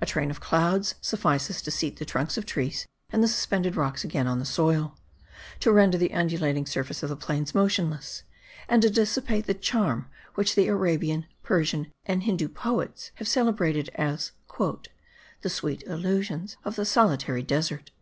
[0.00, 4.02] A train of clouds suffices to seat the trunks of trees and the suspended rocks
[4.02, 4.98] again on the soil;
[5.60, 8.24] to render the undulating surface of the plains motionless;
[8.68, 14.32] and to dissipate the charm which the Arabian, Persian, and Hindoo poets have celebrated as
[14.58, 14.90] "the
[15.48, 17.92] sweet illusions of the solitary desert."